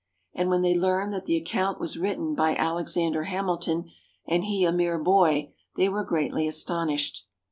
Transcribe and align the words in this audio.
And 0.33 0.49
when 0.49 0.63
they 0.63 0.75
learned 0.75 1.13
that 1.13 1.25
the 1.27 1.35
account 1.37 1.79
was 1.79 1.95
written 1.99 2.33
by 2.33 2.55
Alexander 2.55 3.25
Hamilton, 3.25 3.91
and 4.25 4.45
he 4.45 4.65
a 4.65 4.71
mere 4.71 4.97
boy, 4.97 5.53
they 5.77 5.89
were 5.89 6.03
greatly 6.03 6.47
astonished. 6.47 7.27